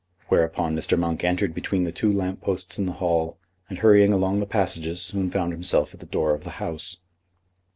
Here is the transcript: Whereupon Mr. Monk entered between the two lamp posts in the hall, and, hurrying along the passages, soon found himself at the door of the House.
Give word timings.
Whereupon 0.29 0.75
Mr. 0.75 0.97
Monk 0.97 1.23
entered 1.23 1.53
between 1.53 1.83
the 1.83 1.91
two 1.91 2.11
lamp 2.11 2.41
posts 2.41 2.79
in 2.79 2.87
the 2.87 2.93
hall, 2.93 3.37
and, 3.69 3.77
hurrying 3.77 4.11
along 4.11 4.39
the 4.39 4.47
passages, 4.47 4.99
soon 5.03 5.29
found 5.29 5.51
himself 5.53 5.93
at 5.93 5.99
the 5.99 6.07
door 6.07 6.33
of 6.33 6.43
the 6.43 6.49
House. 6.57 6.97